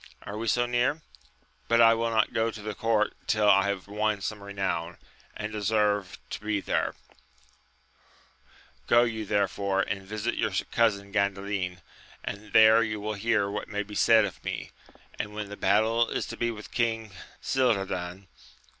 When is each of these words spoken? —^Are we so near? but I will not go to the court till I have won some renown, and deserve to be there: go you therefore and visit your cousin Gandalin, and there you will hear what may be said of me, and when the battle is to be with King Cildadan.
—^Are 0.25 0.39
we 0.39 0.47
so 0.47 0.65
near? 0.65 1.03
but 1.67 1.79
I 1.79 1.93
will 1.93 2.09
not 2.09 2.33
go 2.33 2.49
to 2.49 2.61
the 2.63 2.73
court 2.73 3.13
till 3.27 3.47
I 3.47 3.67
have 3.67 3.87
won 3.87 4.19
some 4.19 4.41
renown, 4.41 4.97
and 5.37 5.53
deserve 5.53 6.17
to 6.31 6.39
be 6.43 6.59
there: 6.59 6.95
go 8.87 9.03
you 9.03 9.25
therefore 9.27 9.81
and 9.83 10.01
visit 10.01 10.33
your 10.37 10.53
cousin 10.71 11.13
Gandalin, 11.13 11.81
and 12.23 12.51
there 12.51 12.81
you 12.81 12.99
will 12.99 13.13
hear 13.13 13.47
what 13.47 13.67
may 13.69 13.83
be 13.83 13.93
said 13.93 14.25
of 14.25 14.43
me, 14.43 14.71
and 15.19 15.35
when 15.35 15.49
the 15.49 15.55
battle 15.55 16.09
is 16.09 16.25
to 16.29 16.35
be 16.35 16.49
with 16.49 16.71
King 16.71 17.11
Cildadan. 17.39 18.25